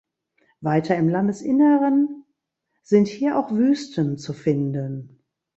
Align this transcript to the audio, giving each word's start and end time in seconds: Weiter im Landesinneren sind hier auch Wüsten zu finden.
Weiter 0.61 0.95
im 0.95 1.09
Landesinneren 1.09 2.25
sind 2.81 3.07
hier 3.07 3.37
auch 3.37 3.51
Wüsten 3.51 4.17
zu 4.17 4.33
finden. 4.33 5.19